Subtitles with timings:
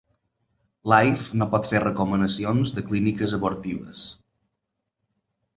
[0.93, 4.11] Life no pot fer recomanacions de clíniques abortives.